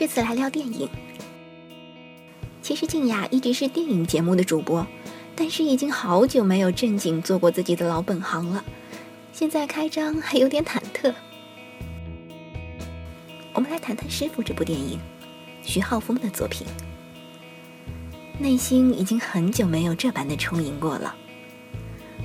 [0.00, 0.88] 这次来聊电影。
[2.62, 4.86] 其实静雅一直是电影节目的主播，
[5.36, 8.64] 但是已经好久没有正经做过自己的老本行了，
[9.34, 11.12] 现在开张还有点忐忑。
[13.52, 14.98] 我们来谈谈《师傅》这部电影，
[15.62, 16.66] 徐浩峰的作品。
[18.38, 21.14] 内心已经很久没有这般的充盈过了。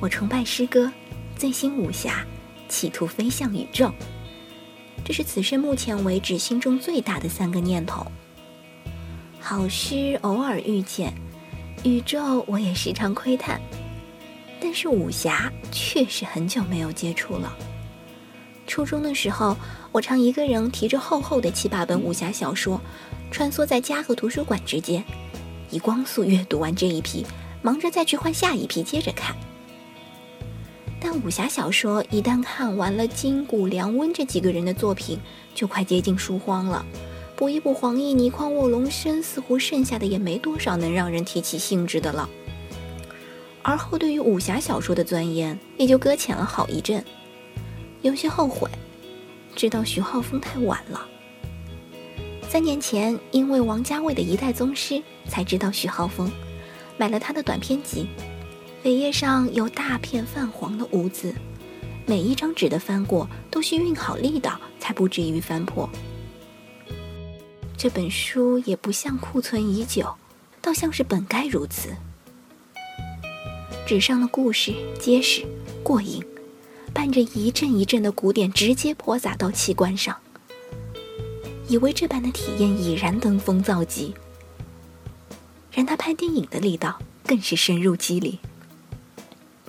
[0.00, 0.90] 我崇拜诗歌，
[1.36, 2.26] 醉心武侠，
[2.68, 3.92] 企图飞向宇宙。
[5.10, 8.06] 这是此生目前为止心中最大的三个念头。
[9.40, 11.12] 好诗偶尔遇见，
[11.82, 13.60] 宇宙我也时常窥探，
[14.60, 17.52] 但是武侠确实很久没有接触了。
[18.68, 19.56] 初中的时候，
[19.90, 22.80] 我常一个人提着厚厚的七八本武侠小说，
[23.32, 25.04] 穿梭在家和图书馆之间，
[25.70, 27.26] 以光速阅读完这一批，
[27.62, 29.34] 忙着再去换下一批接着看。
[31.00, 35.18] 但武侠小说一旦看完了金谷良温这几个人的作品，
[35.54, 36.84] 就快接近书荒了。
[37.34, 42.28] 补一补黄奕、倪匡、卧龙生，似乎剩下的也没多少能让人提起兴致的了。
[43.62, 47.02] 而后对于武侠小说的钻研，也就搁浅了好一阵，
[48.02, 48.68] 有些后悔，
[49.56, 51.06] 知道徐浩峰太晚了。
[52.46, 56.30] 三年前，因为王家卫的一代宗师，才知道徐浩峰，
[56.98, 58.06] 买了他的短篇集。
[58.82, 61.34] 扉页上有大片泛黄的污渍，
[62.06, 65.88] 每一张纸的翻过都需运好力道，才不至于翻破。
[67.76, 70.14] 这本书也不像库存已久，
[70.62, 71.94] 倒像是本该如此。
[73.86, 75.44] 纸上的故事结实
[75.82, 76.24] 过瘾，
[76.94, 80.16] 伴着一阵一阵的鼓点，直接泼洒到器官上。
[81.68, 84.14] 以为这般的体验已然登峰造极，
[85.70, 88.38] 然他拍电影的力道更是深入肌理。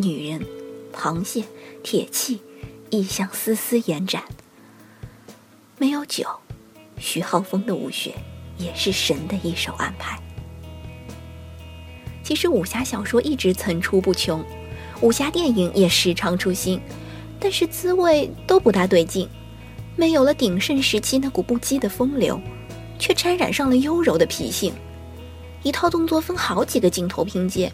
[0.00, 0.46] 女人、
[0.94, 1.44] 螃蟹、
[1.82, 2.40] 铁器，
[2.88, 4.22] 意象丝丝延展。
[5.76, 6.26] 没有酒，
[6.98, 8.14] 徐浩峰的武学
[8.56, 10.18] 也是神的一手安排。
[12.22, 14.44] 其实武侠小说一直层出不穷，
[15.00, 16.80] 武侠电影也时常出新，
[17.38, 19.28] 但是滋味都不大对劲。
[19.96, 22.40] 没有了鼎盛时期那股不羁的风流，
[22.98, 24.72] 却沾染上了优柔的脾性。
[25.62, 27.70] 一套动作分好几个镜头拼接。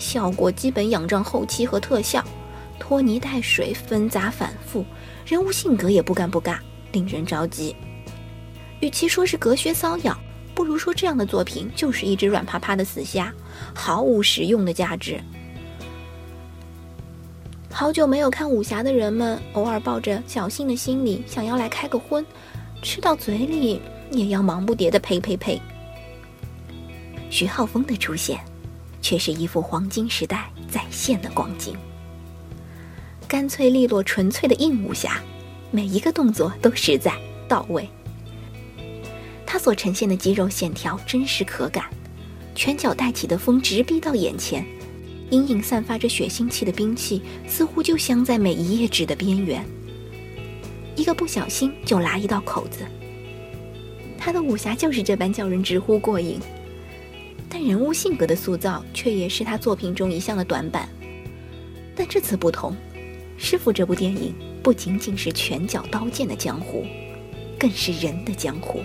[0.00, 2.24] 效果基本仰仗后期和特效，
[2.78, 4.84] 拖泥带水，纷杂反复，
[5.26, 6.58] 人物性格也不尴不尬，
[6.90, 7.76] 令人着急。
[8.80, 10.18] 与其说是隔靴搔痒，
[10.54, 13.32] 不如说这样的作品就是一只软趴趴的死虾，
[13.74, 15.20] 毫无实用的价值。
[17.70, 22.24] 好久没有看武侠的人们，偶尔抱着侥幸的心理，想要来开个荤，
[22.82, 25.60] 吃到嘴里也要忙不迭的呸呸呸。
[27.28, 28.40] 徐浩峰的出现。
[29.00, 31.74] 却是一幅黄金时代再现的光景，
[33.26, 35.20] 干脆利落、纯粹的硬武侠，
[35.70, 37.12] 每一个动作都实在
[37.48, 37.88] 到位。
[39.46, 41.84] 他所呈现的肌肉线条真实可感，
[42.54, 44.64] 拳脚带起的风直逼到眼前，
[45.30, 49.64] 隐隐散发着血腥气的兵器似乎就镶在每一页纸的边缘，
[50.94, 52.86] 一个不小心就拉一道口子。
[54.16, 56.38] 他的武侠就是这般叫人直呼过瘾。
[57.52, 60.88] 但人物性格的塑造却也是他作品中一项的短板。
[61.96, 62.72] 但这次不同，
[63.36, 66.86] 《师傅》这部电影不仅仅是拳脚刀剑的江湖，
[67.58, 68.80] 更是人的江湖。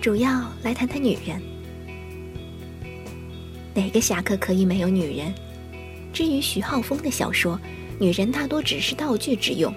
[0.00, 1.42] 主要来谈谈女人，
[3.74, 5.34] 哪个侠客可以没有女人？
[6.12, 7.60] 至于徐浩峰的小说，
[7.98, 9.74] 女人大多只是道具之用。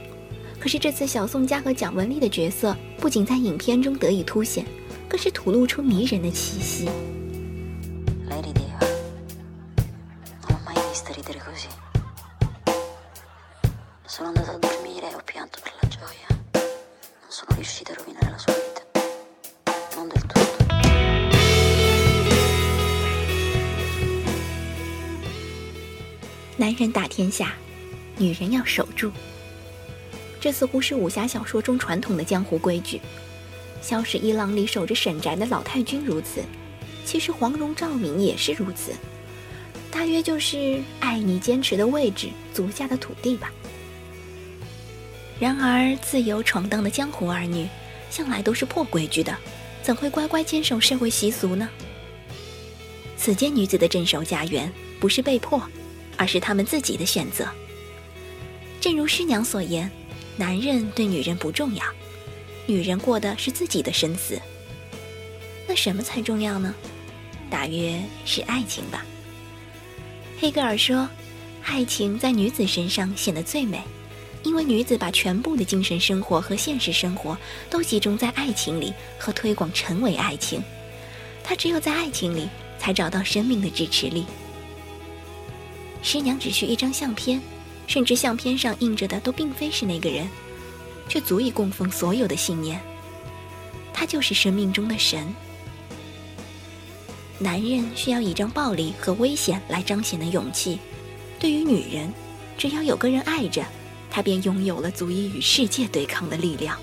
[0.59, 4.63] 可是这次小宋佳和蒋雯丽的角色不仅在影片中得以凸显。
[5.11, 6.89] 更是吐露出迷人的气息。
[26.55, 27.53] 男人打天下，
[28.15, 29.11] 女人要守住。
[30.39, 32.97] 这似乎是武侠小说中传统的江湖规矩。
[33.81, 36.43] 《萧十一郎》里守着沈宅的老太君如此，
[37.03, 38.93] 其实黄蓉、赵敏也是如此，
[39.89, 43.51] 大约就是爱你坚持的位置、足下的土地吧。
[45.39, 47.67] 然而，自由闯荡的江湖儿女，
[48.11, 49.35] 向来都是破规矩的，
[49.81, 51.67] 怎会乖乖坚守社会习俗呢？
[53.17, 55.61] 此间女子的镇守家园，不是被迫，
[56.17, 57.47] 而是他们自己的选择。
[58.79, 59.89] 正如师娘所言，
[60.37, 61.83] 男人对女人不重要。
[62.71, 64.41] 女人过的是自己的生死，
[65.67, 66.73] 那什么才重要呢？
[67.49, 69.05] 大约是爱情吧。
[70.39, 71.05] 黑格尔说，
[71.65, 73.81] 爱情在女子身上显得最美，
[74.43, 77.37] 因为女子把全部的精神生活和现实生活
[77.69, 80.63] 都集中在爱情里和推广成为爱情，
[81.43, 82.47] 她只有在爱情里
[82.79, 84.25] 才找到生命的支持力。
[86.01, 87.41] 师娘只需一张相片，
[87.85, 90.25] 甚至相片上印着的都并非是那个人，
[91.11, 92.79] 却足以供奉所有的信念。
[93.91, 95.27] 他就是生命中的神。
[97.37, 100.79] 男人需要倚仗暴力和危险来彰显的勇气，
[101.37, 102.13] 对于女人，
[102.57, 103.61] 只要有个人爱着，
[104.09, 106.79] 她便拥有了足以与世界对抗的力量。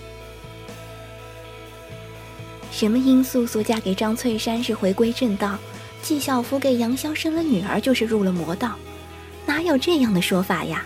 [2.71, 5.59] 什么殷素素嫁给张翠山是回归正道，
[6.03, 8.77] 纪晓芙给杨逍生了女儿就是入了魔道？
[9.47, 10.85] 哪有这样的说法呀？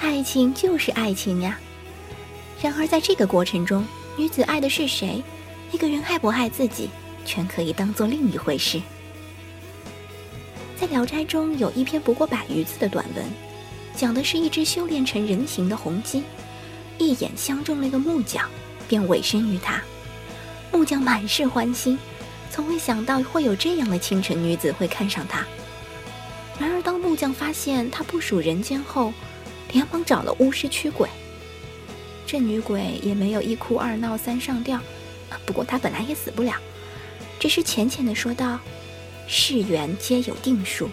[0.00, 1.56] 爱情就是爱情呀。
[2.62, 3.86] 然而在这个过程中，
[4.16, 5.22] 女子爱的是谁，
[5.72, 6.90] 一个人爱不爱自己，
[7.24, 8.80] 全可以当做另一回事。
[10.78, 13.24] 在《聊斋》中有一篇不过百余字的短文，
[13.96, 16.22] 讲的是一只修炼成人形的红鸡，
[16.98, 18.46] 一眼相中了一个木匠，
[18.88, 19.80] 便委身于他。
[20.70, 21.98] 木匠满是欢心，
[22.50, 25.46] 从未想到会有这样的倾城女子会看上他。
[26.58, 29.12] 然而，当木匠发现他不属人间后，
[29.72, 31.08] 连忙找了巫师驱鬼。
[32.30, 34.80] 这女鬼也没有一哭二闹三上吊，
[35.44, 36.54] 不过她本来也死不了，
[37.40, 38.60] 只是浅浅的说道
[39.26, 40.88] ：“世缘皆有定数，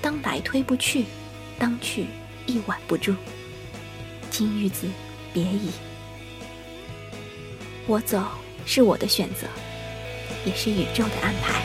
[0.00, 1.06] 当来推不去，
[1.58, 2.06] 当去
[2.46, 3.12] 亦挽不住。
[4.30, 4.86] 今日子
[5.32, 5.72] 别矣。
[7.88, 8.22] 我走
[8.64, 9.48] 是我的选择，
[10.44, 11.60] 也是宇宙的安排。”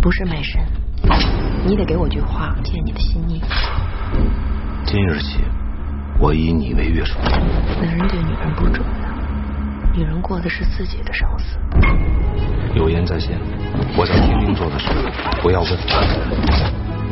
[0.00, 0.60] 不是卖身。
[1.66, 3.42] 你得给我句话，见你的心意。
[4.86, 5.40] 今日起，
[6.18, 7.18] 我以你为约束。
[7.80, 11.58] 男人对女人不重要，女人过的是自己的生死。
[12.74, 13.38] 有言在先，
[13.94, 14.88] 我在天命做的事，
[15.42, 15.78] 不要问。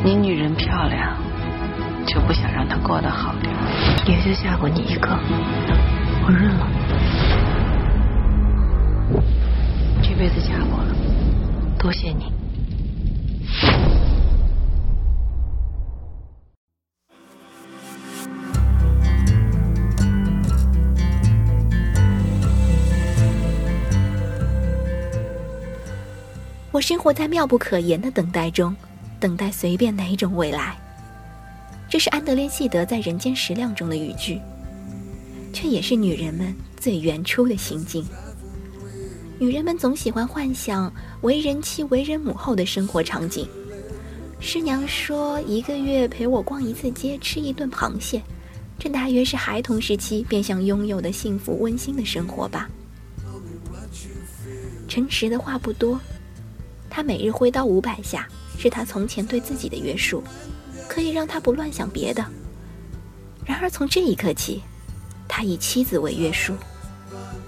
[0.03, 1.15] 你女人漂亮。
[2.07, 3.53] 就不想让她过得好点，
[4.07, 5.09] 也就嫁过你一个，
[6.25, 6.67] 我认了。
[10.01, 10.95] 这辈子嫁过了，
[11.77, 12.33] 多谢你。
[26.71, 28.75] 我生活在妙不可言的等待中，
[29.19, 30.77] 等待随便哪种未来。
[31.89, 34.39] 这是安德烈·纪德在《人间食量》中的语句，
[35.51, 38.05] 却也是女人们最原初的心境。
[39.39, 43.47] 女人们总喜欢幻想为人妻、为人母后的生活场景。
[44.39, 48.21] 师娘说：“一个月陪我逛一次街，吃一顿螃蟹，
[48.77, 52.69] 这大约是孩童时期便想拥有的幸福温馨的生活吧。”
[54.87, 55.99] 诚实的话不多，
[56.99, 60.21] 他每日挥刀五百下，是他从前对自己的约束。
[60.85, 62.25] 可以让他不乱想别的。
[63.45, 64.61] 然而从这一刻起，
[65.25, 66.55] 他以妻子为约束，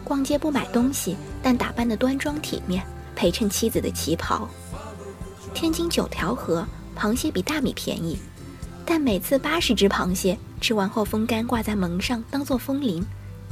[0.05, 2.81] 逛街不买东西，但打扮的端庄体面，
[3.13, 4.47] 陪衬妻子的旗袍。
[5.53, 6.65] 天津九条河
[6.97, 8.17] 螃蟹比大米便宜，
[8.85, 13.05] 但每次八十只螃蟹吃完后风干挂在门上当做风铃，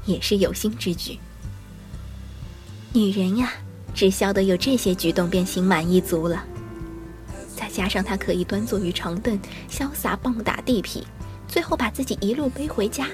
[0.06, 1.20] 也是有心之举。
[2.94, 3.51] 女人呀，
[3.93, 6.43] 只晓得有这些举动便心满意足了。
[7.55, 9.38] 再加上他可以端坐于长凳，
[9.69, 11.03] 潇洒棒打地痞，
[11.48, 13.08] 最后把自己一路背回家，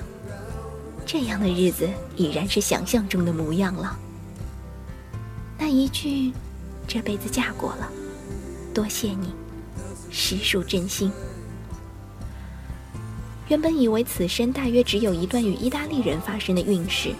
[1.05, 3.97] 这样的日子已然是想象中的模样了。
[5.57, 6.31] 那一句
[6.87, 7.89] “这辈子嫁过了，
[8.73, 9.33] 多谢你”，
[10.11, 11.11] 实属真心。
[13.47, 17.13] 原本以为此生大约只有一段与意大利人发生的运势，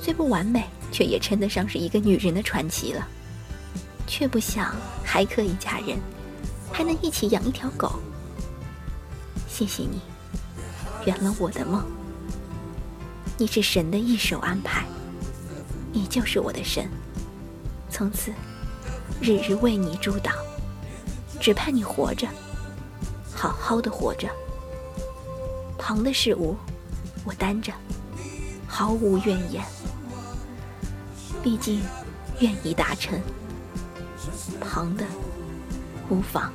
[0.00, 0.64] 虽不完美，
[0.98, 3.06] 却也称得上是一个女人的传奇了。
[4.04, 4.74] 却不想
[5.04, 5.96] 还可以嫁人。
[6.72, 8.00] 还能一起养一条狗。
[9.48, 10.00] 谢谢你，
[11.06, 11.84] 圆了我的梦。
[13.36, 14.84] 你是神的一手安排，
[15.92, 16.88] 你就是我的神。
[17.88, 18.32] 从此，
[19.20, 20.32] 日日为你主导，
[21.40, 22.26] 只盼你活着，
[23.32, 24.28] 好好的活着。
[25.78, 26.56] 旁的事物，
[27.24, 27.72] 我担着，
[28.66, 29.64] 毫无怨言。
[31.42, 31.80] 毕竟，
[32.40, 33.20] 愿意达成，
[34.60, 35.04] 旁的。
[36.10, 36.52] 无妨。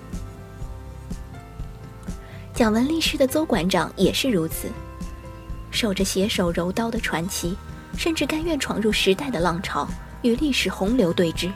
[2.53, 4.69] 讲文历史的邹馆长也是如此，
[5.71, 7.57] 守着携手柔刀的传奇，
[7.97, 9.87] 甚至甘愿闯入时代的浪潮，
[10.21, 11.51] 与历史洪流对峙。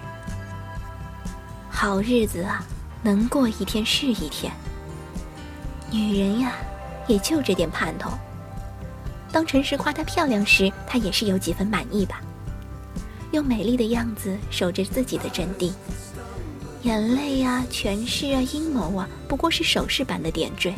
[1.69, 2.63] 好日子啊，
[3.03, 4.51] 能过一天是一天。
[5.91, 6.53] 女人呀，
[7.07, 8.12] 也就这点盼头。
[9.31, 12.22] 当陈实夸她漂亮时，她也是有几分满意吧。
[13.38, 15.72] 用美丽的样子守着自己的阵地，
[16.82, 20.74] 眼泪啊、权势啊、阴谋啊，不过是手势般的点缀，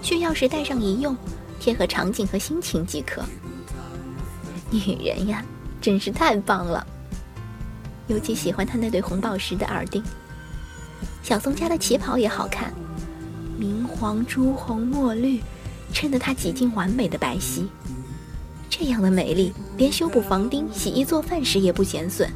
[0.00, 1.14] 需要时带上一用，
[1.60, 3.22] 贴合场景和心情即可。
[4.70, 5.44] 女人呀，
[5.82, 6.86] 真是太棒了。
[8.06, 10.02] 尤其喜欢她那对红宝石的耳钉。
[11.22, 12.72] 小松家的旗袍也好看，
[13.58, 15.42] 明黄、朱红、墨绿，
[15.92, 17.66] 衬得她几近完美的白皙。
[18.74, 22.26] 这样的美丽，连修补房丁、洗衣做饭时也不减损。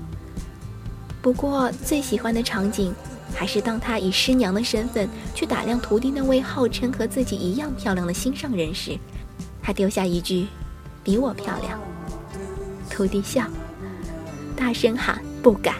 [1.23, 2.95] 不过最喜欢的场景，
[3.35, 8.99] 还是当她以师娘的身份去打量徒弟那位号称和自己一样漂亮的心上人时，
[9.63, 10.47] 她丢下一句
[11.03, 11.81] ：“比我漂亮。”
[12.91, 13.49] 徒弟笑，
[14.55, 15.75] 大声喊：“不敢！”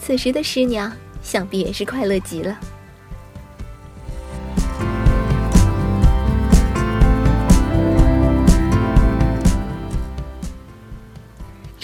[0.00, 0.90] 此时的师娘
[1.20, 2.56] 想必也是快乐极了。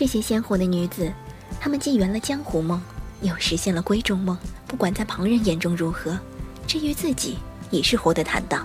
[0.07, 1.13] 这些鲜活的女子，
[1.59, 2.81] 她们既圆了江湖梦，
[3.23, 4.39] 又实现了闺中梦。
[4.69, 6.17] 不管在旁人眼中如何，
[6.65, 7.39] 至于自己，
[7.73, 8.65] 已是活得坦荡，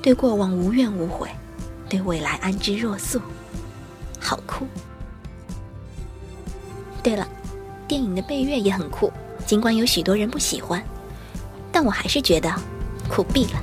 [0.00, 1.28] 对过往无怨无悔，
[1.88, 3.20] 对未来安之若素。
[4.20, 4.64] 好酷！
[7.02, 7.26] 对了，
[7.88, 9.12] 电影的背乐也很酷，
[9.44, 10.80] 尽管有许多人不喜欢，
[11.72, 12.48] 但我还是觉得
[13.08, 13.60] 酷毙了。